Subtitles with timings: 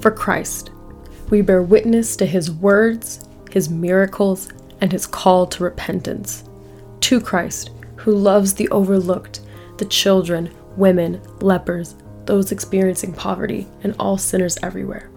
[0.00, 0.70] for Christ.
[1.30, 6.44] We bear witness to his words, his miracles, and his call to repentance.
[7.00, 9.40] To Christ, who loves the overlooked,
[9.78, 11.94] the children, women, lepers,
[12.26, 15.10] those experiencing poverty, and all sinners everywhere.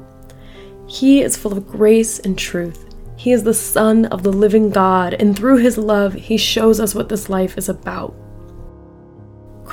[0.88, 2.94] He is full of grace and truth.
[3.16, 6.94] He is the Son of the living God, and through his love, he shows us
[6.94, 8.14] what this life is about.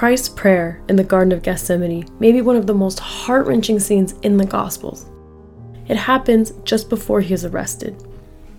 [0.01, 3.79] Christ's prayer in the Garden of Gethsemane may be one of the most heart wrenching
[3.79, 5.05] scenes in the Gospels.
[5.89, 8.03] It happens just before he is arrested,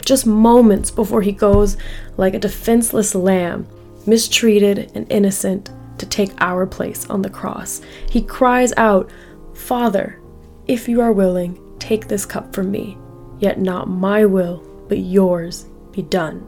[0.05, 1.77] just moments before he goes
[2.15, 3.67] like a defenseless lamb,
[4.05, 7.81] mistreated and innocent, to take our place on the cross.
[8.07, 9.09] He cries out,
[9.55, 10.21] Father,
[10.67, 12.99] if you are willing, take this cup from me,
[13.39, 16.47] yet not my will, but yours be done.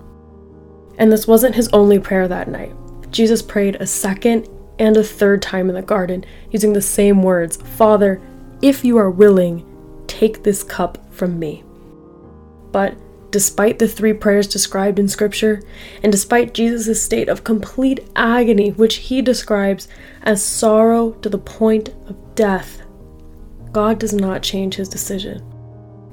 [1.00, 2.76] And this wasn't his only prayer that night.
[3.10, 4.48] Jesus prayed a second
[4.80, 8.22] and a third time in the garden using the same words Father,
[8.62, 9.66] if you are willing,
[10.08, 11.64] take this cup from me.
[12.72, 12.96] But
[13.32, 15.62] despite the three prayers described in Scripture,
[16.02, 19.88] and despite Jesus' state of complete agony, which he describes
[20.22, 22.84] as sorrow to the point of death,
[23.72, 25.44] God does not change his decision.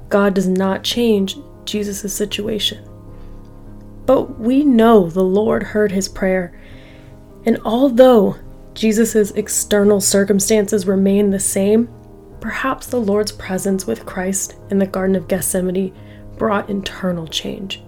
[0.09, 2.83] God does not change Jesus' situation.
[4.05, 6.59] But we know the Lord heard his prayer,
[7.45, 8.35] and although
[8.73, 11.89] Jesus' external circumstances remain the same,
[12.39, 15.93] perhaps the Lord's presence with Christ in the Garden of Gethsemane
[16.37, 17.83] brought internal change.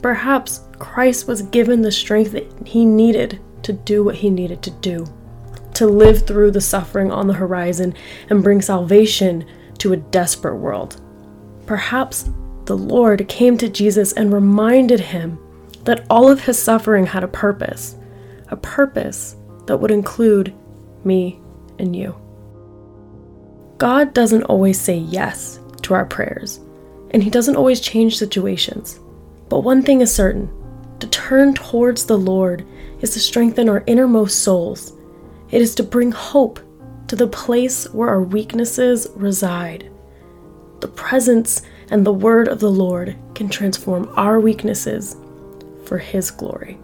[0.00, 4.70] Perhaps Christ was given the strength that he needed to do what he needed to
[4.70, 5.06] do,
[5.74, 7.94] to live through the suffering on the horizon
[8.30, 9.44] and bring salvation
[9.78, 11.00] to a desperate world.
[11.66, 12.30] Perhaps
[12.66, 15.38] the Lord came to Jesus and reminded him
[15.84, 17.96] that all of his suffering had a purpose,
[18.48, 20.54] a purpose that would include
[21.04, 21.40] me
[21.78, 22.14] and you.
[23.78, 26.60] God doesn't always say yes to our prayers,
[27.10, 29.00] and He doesn't always change situations.
[29.48, 30.50] But one thing is certain
[31.00, 32.64] to turn towards the Lord
[33.00, 34.92] is to strengthen our innermost souls,
[35.50, 36.60] it is to bring hope
[37.08, 39.90] to the place where our weaknesses reside.
[40.80, 45.16] The presence and the word of the Lord can transform our weaknesses
[45.84, 46.78] for His glory.